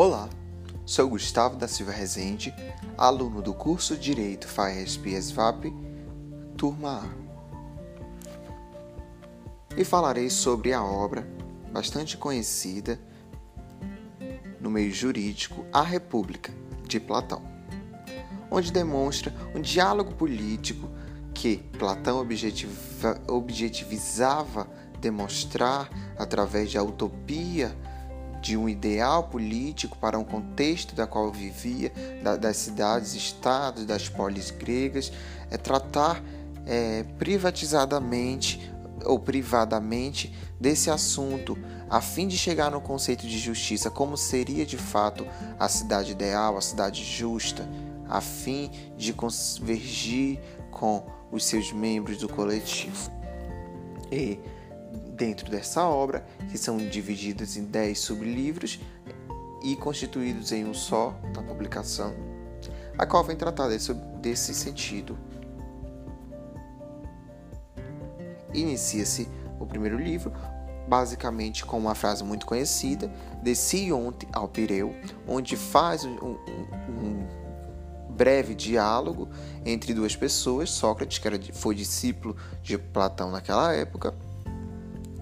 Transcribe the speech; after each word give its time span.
Olá, 0.00 0.28
sou 0.86 1.08
Gustavo 1.08 1.56
da 1.56 1.66
Silva 1.66 1.90
Rezende, 1.90 2.54
aluno 2.96 3.42
do 3.42 3.52
curso 3.52 3.96
Direito 3.96 4.46
FAESP 4.46 5.20
SVAP, 5.20 5.74
turma 6.56 7.02
A. 7.02 7.08
E 9.76 9.82
falarei 9.82 10.30
sobre 10.30 10.72
a 10.72 10.84
obra 10.84 11.26
bastante 11.72 12.16
conhecida 12.16 13.00
no 14.60 14.70
meio 14.70 14.92
jurídico 14.92 15.66
A 15.72 15.82
República, 15.82 16.52
de 16.86 17.00
Platão, 17.00 17.42
onde 18.52 18.70
demonstra 18.70 19.34
um 19.52 19.60
diálogo 19.60 20.14
político 20.14 20.88
que 21.34 21.56
Platão 21.76 22.20
objetiva, 22.20 23.20
objetivizava 23.26 24.68
demonstrar 25.00 25.90
através 26.16 26.72
da 26.72 26.84
utopia 26.84 27.76
de 28.48 28.56
um 28.56 28.66
ideal 28.66 29.24
político 29.24 29.98
para 29.98 30.18
um 30.18 30.24
contexto 30.24 30.94
da 30.94 31.06
qual 31.06 31.30
vivia, 31.30 31.92
da, 32.22 32.34
das 32.34 32.56
cidades, 32.56 33.12
estados, 33.14 33.84
das 33.84 34.08
polis 34.08 34.50
gregas, 34.50 35.12
é 35.50 35.58
tratar 35.58 36.24
é, 36.64 37.04
privatizadamente 37.18 38.72
ou 39.04 39.18
privadamente 39.18 40.34
desse 40.58 40.90
assunto, 40.90 41.58
a 41.90 42.00
fim 42.00 42.26
de 42.26 42.38
chegar 42.38 42.70
no 42.70 42.80
conceito 42.80 43.26
de 43.26 43.38
justiça, 43.38 43.90
como 43.90 44.16
seria 44.16 44.64
de 44.64 44.78
fato 44.78 45.26
a 45.58 45.68
cidade 45.68 46.12
ideal, 46.12 46.56
a 46.56 46.62
cidade 46.62 47.04
justa, 47.04 47.68
a 48.08 48.22
fim 48.22 48.70
de 48.96 49.12
convergir 49.12 50.40
com 50.70 51.04
os 51.30 51.44
seus 51.44 51.70
membros 51.70 52.16
do 52.16 52.30
coletivo. 52.30 53.10
E 54.10 54.40
dentro 55.18 55.50
dessa 55.50 55.84
obra, 55.84 56.24
que 56.50 56.56
são 56.56 56.78
divididas 56.78 57.56
em 57.56 57.64
10 57.64 57.98
sublivros 57.98 58.80
e 59.62 59.74
constituídos 59.74 60.52
em 60.52 60.64
um 60.64 60.72
só 60.72 61.14
na 61.34 61.42
publicação, 61.42 62.14
a 62.96 63.04
qual 63.04 63.24
vem 63.24 63.36
tratar 63.36 63.68
desse, 63.68 63.92
desse 64.22 64.54
sentido. 64.54 65.18
Inicia-se 68.54 69.28
o 69.58 69.66
primeiro 69.66 69.98
livro, 69.98 70.32
basicamente 70.88 71.66
com 71.66 71.76
uma 71.76 71.94
frase 71.94 72.22
muito 72.24 72.46
conhecida, 72.46 73.12
Desci 73.42 73.92
ontem 73.92 74.28
ao 74.32 74.48
Pireu, 74.48 74.94
onde 75.26 75.56
faz 75.56 76.04
um, 76.04 76.16
um, 76.16 76.38
um 76.88 77.28
breve 78.10 78.54
diálogo 78.54 79.28
entre 79.64 79.92
duas 79.92 80.16
pessoas, 80.16 80.70
Sócrates, 80.70 81.18
que 81.18 81.28
era, 81.28 81.38
foi 81.52 81.74
discípulo 81.74 82.36
de 82.62 82.78
Platão 82.78 83.30
naquela 83.30 83.72
época, 83.72 84.14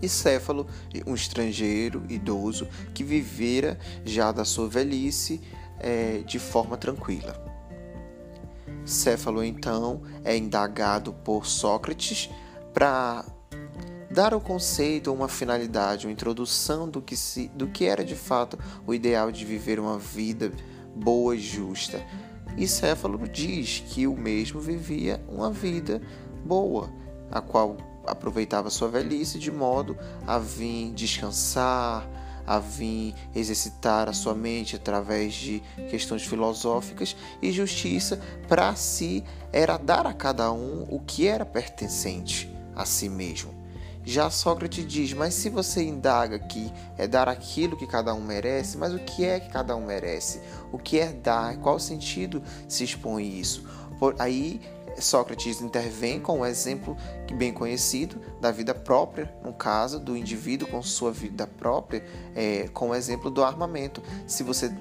e 0.00 0.08
Céfalo, 0.08 0.66
um 1.06 1.14
estrangeiro 1.14 2.02
idoso 2.08 2.68
que 2.94 3.02
vivera 3.02 3.78
já 4.04 4.30
da 4.32 4.44
sua 4.44 4.68
velhice 4.68 5.40
é, 5.78 6.18
de 6.26 6.38
forma 6.38 6.76
tranquila. 6.76 7.42
Céfalo 8.84 9.42
então 9.42 10.02
é 10.24 10.36
indagado 10.36 11.12
por 11.12 11.46
Sócrates 11.46 12.30
para 12.72 13.24
dar 14.10 14.32
ao 14.32 14.40
conceito 14.40 15.12
uma 15.12 15.28
finalidade, 15.28 16.06
uma 16.06 16.12
introdução 16.12 16.88
do 16.88 17.02
que, 17.02 17.16
se, 17.16 17.48
do 17.48 17.66
que 17.66 17.84
era 17.84 18.04
de 18.04 18.14
fato 18.14 18.58
o 18.86 18.94
ideal 18.94 19.32
de 19.32 19.44
viver 19.44 19.80
uma 19.80 19.98
vida 19.98 20.52
boa 20.94 21.34
e 21.34 21.40
justa. 21.40 22.00
E 22.56 22.66
Céfalo 22.66 23.18
diz 23.28 23.82
que 23.88 24.06
o 24.06 24.16
mesmo 24.16 24.60
vivia 24.60 25.22
uma 25.28 25.50
vida 25.50 26.00
boa, 26.44 26.88
a 27.30 27.40
qual 27.40 27.76
aproveitava 28.06 28.70
sua 28.70 28.88
velhice 28.88 29.38
de 29.38 29.50
modo 29.50 29.96
a 30.26 30.38
vir 30.38 30.92
descansar, 30.92 32.08
a 32.46 32.58
vir 32.58 33.14
exercitar 33.34 34.08
a 34.08 34.12
sua 34.12 34.34
mente 34.34 34.76
através 34.76 35.34
de 35.34 35.60
questões 35.90 36.22
filosóficas 36.22 37.16
e 37.42 37.50
justiça 37.50 38.20
para 38.48 38.74
si 38.76 39.24
era 39.52 39.76
dar 39.76 40.06
a 40.06 40.12
cada 40.12 40.52
um 40.52 40.86
o 40.88 41.00
que 41.00 41.26
era 41.26 41.44
pertencente 41.44 42.54
a 42.74 42.84
si 42.84 43.08
mesmo. 43.08 43.66
Já 44.04 44.30
Sócrates 44.30 44.86
diz: 44.86 45.12
Mas 45.12 45.34
se 45.34 45.50
você 45.50 45.82
indaga 45.82 46.38
que 46.38 46.72
é 46.96 47.08
dar 47.08 47.28
aquilo 47.28 47.76
que 47.76 47.88
cada 47.88 48.14
um 48.14 48.20
merece, 48.20 48.78
mas 48.78 48.94
o 48.94 49.00
que 49.00 49.24
é 49.24 49.40
que 49.40 49.50
cada 49.50 49.74
um 49.74 49.84
merece? 49.84 50.40
O 50.70 50.78
que 50.78 51.00
é 51.00 51.12
dar? 51.12 51.56
Qual 51.56 51.80
sentido 51.80 52.40
se 52.68 52.84
expõe 52.84 53.40
isso? 53.40 53.64
Por 53.98 54.14
aí 54.20 54.60
Sócrates 54.98 55.60
intervém 55.60 56.20
com 56.20 56.40
um 56.40 56.46
exemplo 56.46 56.96
bem 57.34 57.52
conhecido 57.52 58.20
da 58.40 58.50
vida 58.50 58.74
própria, 58.74 59.34
no 59.44 59.52
caso 59.52 60.00
do 60.00 60.16
indivíduo 60.16 60.68
com 60.68 60.82
sua 60.82 61.12
vida 61.12 61.46
própria, 61.46 62.04
é, 62.34 62.68
com 62.68 62.90
o 62.90 62.94
exemplo 62.94 63.30
do 63.30 63.44
armamento. 63.44 64.02
Se 64.26 64.42
você 64.42 64.74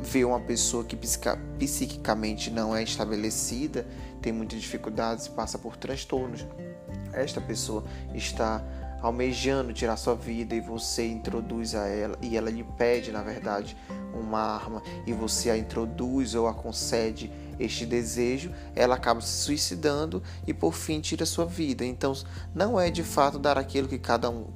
vê 0.00 0.24
uma 0.24 0.40
pessoa 0.40 0.84
que 0.84 0.96
psiquicamente 0.96 2.50
não 2.50 2.76
é 2.76 2.82
estabelecida, 2.82 3.86
tem 4.20 4.32
muitas 4.32 4.60
dificuldades, 4.60 5.28
passa 5.28 5.58
por 5.58 5.76
transtornos, 5.76 6.46
esta 7.12 7.40
pessoa 7.40 7.84
está 8.12 8.62
almejando 9.00 9.72
tirar 9.72 9.96
sua 9.96 10.14
vida 10.14 10.54
e 10.54 10.60
você 10.60 11.06
introduz 11.06 11.74
a 11.74 11.86
ela 11.86 12.18
e 12.22 12.36
ela 12.36 12.50
lhe 12.50 12.64
pede, 12.64 13.12
na 13.12 13.22
verdade, 13.22 13.76
uma 14.14 14.40
arma 14.40 14.82
e 15.06 15.12
você 15.12 15.50
a 15.50 15.56
introduz 15.56 16.34
ou 16.34 16.46
a 16.46 16.54
concede 16.54 17.30
este 17.58 17.86
desejo, 17.86 18.52
ela 18.74 18.96
acaba 18.96 19.20
se 19.20 19.44
suicidando 19.44 20.22
e 20.46 20.52
por 20.52 20.74
fim 20.74 21.00
tira 21.00 21.24
sua 21.24 21.46
vida. 21.46 21.84
Então, 21.84 22.12
não 22.54 22.78
é 22.78 22.90
de 22.90 23.02
fato 23.02 23.38
dar 23.38 23.58
aquilo 23.58 23.88
que 23.88 23.98
cada 23.98 24.30
um 24.30 24.46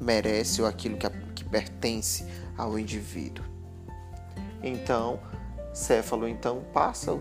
merece 0.00 0.60
ou 0.60 0.68
aquilo 0.68 0.96
que, 0.96 1.08
que 1.34 1.44
pertence 1.44 2.24
ao 2.56 2.78
indivíduo. 2.78 3.44
Então, 4.62 5.20
Céfalo 5.72 6.28
então 6.28 6.62
passa 6.72 7.12
o, 7.12 7.20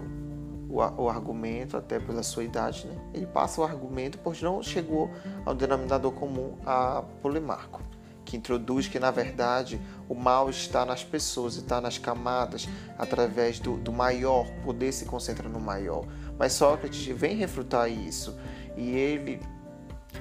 o, 0.69 1.03
o, 1.03 1.09
argumento, 1.09 1.77
até 1.77 1.99
pela 1.99 2.23
sua 2.23 2.43
idade, 2.43 2.87
né? 2.87 2.95
ele 3.13 3.27
passa 3.27 3.61
o 3.61 3.63
argumento, 3.63 4.17
pois 4.23 4.41
não 4.41 4.61
chegou 4.63 5.11
ao 5.45 5.53
denominador 5.53 6.11
comum 6.11 6.57
a 6.65 7.03
Polimarco 7.21 7.81
que 8.27 8.35
introduz 8.35 8.89
que, 8.89 8.99
na 8.99 9.09
verdade, 9.09 9.79
o 10.09 10.13
mal 10.13 10.49
está 10.49 10.85
nas 10.85 11.01
pessoas, 11.01 11.55
está 11.55 11.79
nas 11.79 11.97
camadas, 11.97 12.67
através 12.99 13.57
do, 13.57 13.77
do 13.77 13.93
maior, 13.93 14.45
o 14.45 14.65
poder 14.65 14.91
se 14.91 15.05
concentra 15.05 15.47
no 15.47 15.61
maior. 15.61 16.05
Mas 16.37 16.51
Sócrates 16.51 17.05
vem 17.07 17.37
refutar 17.37 17.89
isso 17.89 18.37
e 18.75 18.89
ele 18.89 19.39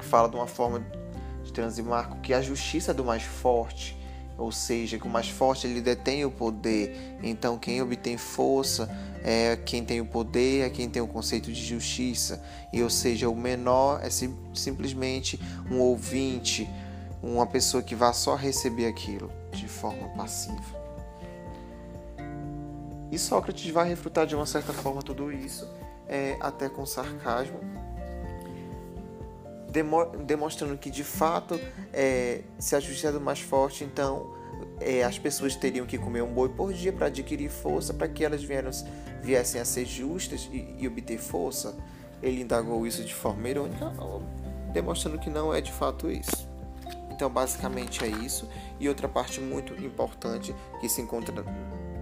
fala 0.02 0.28
de 0.28 0.36
uma 0.36 0.46
forma 0.46 0.86
de 1.42 1.52
Transimarco 1.52 2.20
que 2.20 2.32
a 2.32 2.40
justiça 2.40 2.92
é 2.92 2.94
do 2.94 3.04
mais 3.04 3.24
forte, 3.24 3.98
ou 4.38 4.52
seja, 4.52 4.98
que 4.98 5.06
o 5.06 5.10
mais 5.10 5.28
forte 5.28 5.66
ele 5.66 5.80
detém 5.80 6.24
o 6.24 6.30
poder. 6.30 7.18
Então, 7.24 7.58
quem 7.58 7.82
obtém 7.82 8.16
força 8.16 8.88
é 9.24 9.56
quem 9.56 9.84
tem 9.84 10.00
o 10.00 10.06
poder, 10.06 10.66
é 10.66 10.70
quem 10.70 10.88
tem 10.88 11.02
o 11.02 11.08
conceito 11.08 11.50
de 11.50 11.64
justiça. 11.64 12.40
E, 12.72 12.80
ou 12.84 12.90
seja, 12.90 13.28
o 13.28 13.34
menor 13.34 13.98
é 14.00 14.10
sim, 14.10 14.36
simplesmente 14.54 15.40
um 15.68 15.80
ouvinte, 15.80 16.68
uma 17.32 17.46
pessoa 17.46 17.82
que 17.82 17.94
vá 17.94 18.12
só 18.12 18.34
receber 18.34 18.86
aquilo 18.86 19.30
de 19.50 19.66
forma 19.68 20.08
passiva. 20.10 20.86
E 23.10 23.18
Sócrates 23.18 23.70
vai 23.70 23.88
refutar 23.88 24.26
de 24.26 24.34
uma 24.34 24.46
certa 24.46 24.72
forma 24.72 25.02
tudo 25.02 25.32
isso, 25.32 25.68
é, 26.08 26.36
até 26.40 26.68
com 26.68 26.84
sarcasmo, 26.84 27.60
demonstrando 30.24 30.76
que 30.78 30.90
de 30.90 31.04
fato, 31.04 31.60
é, 31.92 32.42
se 32.58 32.74
a 32.74 32.80
justiça 32.80 33.08
é 33.08 33.12
do 33.12 33.20
mais 33.20 33.40
forte, 33.40 33.84
então 33.84 34.34
é, 34.80 35.02
as 35.04 35.18
pessoas 35.18 35.54
teriam 35.54 35.86
que 35.86 35.98
comer 35.98 36.22
um 36.22 36.32
boi 36.32 36.48
por 36.48 36.72
dia 36.72 36.92
para 36.92 37.06
adquirir 37.06 37.50
força, 37.50 37.92
para 37.92 38.08
que 38.08 38.24
elas 38.24 38.42
vieram, 38.42 38.70
viessem 39.22 39.60
a 39.60 39.64
ser 39.64 39.84
justas 39.84 40.48
e, 40.52 40.76
e 40.78 40.88
obter 40.88 41.18
força. 41.18 41.76
Ele 42.22 42.40
indagou 42.40 42.86
isso 42.86 43.04
de 43.04 43.14
forma 43.14 43.48
irônica, 43.48 43.92
demonstrando 44.72 45.18
que 45.18 45.28
não 45.28 45.52
é 45.52 45.60
de 45.60 45.72
fato 45.72 46.10
isso. 46.10 46.45
Então, 47.16 47.30
basicamente 47.30 48.04
é 48.04 48.08
isso. 48.08 48.46
E 48.78 48.88
outra 48.88 49.08
parte 49.08 49.40
muito 49.40 49.72
importante 49.82 50.54
que 50.78 50.88
se 50.88 51.00
encontra 51.00 51.42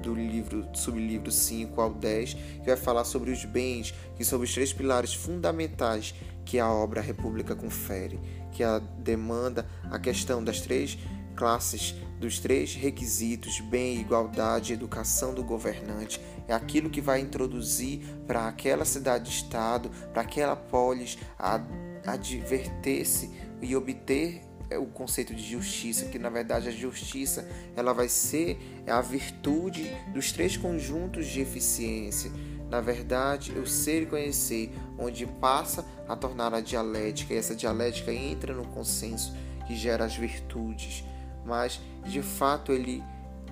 do 0.02 0.12
livro, 0.12 0.66
sublivro 0.74 1.30
5 1.30 1.80
ao 1.80 1.94
10, 1.94 2.34
que 2.34 2.66
vai 2.66 2.76
falar 2.76 3.04
sobre 3.04 3.30
os 3.30 3.44
bens, 3.44 3.94
que 4.16 4.24
são 4.24 4.40
os 4.40 4.52
três 4.52 4.72
pilares 4.72 5.14
fundamentais 5.14 6.14
que 6.44 6.58
a 6.58 6.68
obra 6.68 7.00
República 7.00 7.54
confere, 7.54 8.20
que 8.50 8.64
a 8.64 8.80
demanda 8.80 9.66
a 9.88 10.00
questão 10.00 10.42
das 10.42 10.60
três 10.60 10.98
classes, 11.36 11.94
dos 12.18 12.40
três 12.40 12.74
requisitos, 12.74 13.60
bem, 13.60 14.00
igualdade, 14.00 14.72
educação 14.72 15.32
do 15.32 15.44
governante, 15.44 16.20
é 16.48 16.52
aquilo 16.52 16.90
que 16.90 17.00
vai 17.00 17.20
introduzir 17.20 18.00
para 18.26 18.48
aquela 18.48 18.84
cidade-estado, 18.84 19.90
para 20.12 20.22
aquela 20.22 20.56
polis, 20.56 21.16
a 21.38 21.60
adverter-se 22.04 23.30
e 23.62 23.74
obter 23.74 24.42
o 24.72 24.86
conceito 24.86 25.34
de 25.34 25.42
justiça, 25.42 26.06
que 26.06 26.18
na 26.18 26.30
verdade 26.30 26.68
a 26.68 26.72
justiça 26.72 27.48
ela 27.76 27.92
vai 27.92 28.08
ser 28.08 28.58
a 28.86 29.00
virtude 29.00 29.90
dos 30.12 30.32
três 30.32 30.56
conjuntos 30.56 31.26
de 31.26 31.40
eficiência. 31.40 32.30
Na 32.70 32.80
verdade, 32.80 33.52
o 33.52 33.66
ser 33.66 34.02
e 34.02 34.06
conhecer, 34.06 34.72
onde 34.98 35.26
passa 35.26 35.84
a 36.08 36.16
tornar 36.16 36.52
a 36.54 36.60
dialética, 36.60 37.34
e 37.34 37.36
essa 37.36 37.54
dialética 37.54 38.12
entra 38.12 38.54
no 38.54 38.66
consenso 38.68 39.34
que 39.66 39.76
gera 39.76 40.04
as 40.04 40.16
virtudes, 40.16 41.04
mas 41.44 41.80
de 42.04 42.22
fato 42.22 42.72
ele 42.72 43.02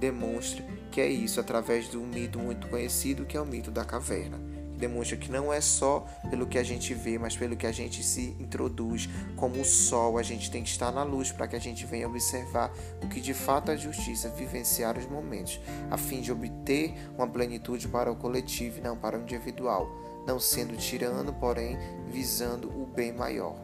demonstre 0.00 0.64
que 0.90 1.00
é 1.00 1.08
isso 1.08 1.38
através 1.38 1.88
de 1.88 1.96
um 1.96 2.06
mito 2.06 2.38
muito 2.38 2.66
conhecido 2.66 3.24
que 3.24 3.36
é 3.36 3.40
o 3.40 3.46
mito 3.46 3.70
da 3.70 3.84
caverna 3.84 4.51
demonstra 4.82 5.16
que 5.16 5.30
não 5.30 5.52
é 5.52 5.60
só 5.60 6.04
pelo 6.28 6.46
que 6.46 6.58
a 6.58 6.62
gente 6.64 6.92
vê, 6.92 7.16
mas 7.16 7.36
pelo 7.36 7.56
que 7.56 7.66
a 7.66 7.72
gente 7.72 8.02
se 8.02 8.36
introduz. 8.40 9.08
Como 9.36 9.60
o 9.60 9.64
sol, 9.64 10.18
a 10.18 10.22
gente 10.22 10.50
tem 10.50 10.62
que 10.62 10.68
estar 10.68 10.90
na 10.90 11.04
luz 11.04 11.30
para 11.30 11.46
que 11.46 11.54
a 11.54 11.60
gente 11.60 11.86
venha 11.86 12.08
observar 12.08 12.72
o 13.00 13.08
que 13.08 13.20
de 13.20 13.32
fato 13.32 13.70
é 13.70 13.76
justiça, 13.76 14.28
vivenciar 14.28 14.98
os 14.98 15.06
momentos, 15.06 15.60
a 15.90 15.96
fim 15.96 16.20
de 16.20 16.32
obter 16.32 16.94
uma 17.16 17.28
plenitude 17.28 17.86
para 17.86 18.10
o 18.10 18.16
coletivo 18.16 18.78
e 18.78 18.80
não 18.80 18.96
para 18.96 19.16
o 19.16 19.22
individual, 19.22 19.88
não 20.26 20.40
sendo 20.40 20.76
tirano, 20.76 21.32
porém 21.32 21.78
visando 22.08 22.68
o 22.68 22.84
bem 22.84 23.12
maior, 23.12 23.56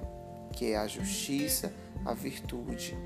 que 0.53 0.73
é 0.73 0.76
a 0.76 0.87
justiça, 0.87 1.73
a 2.05 2.14
virtude 2.14 2.97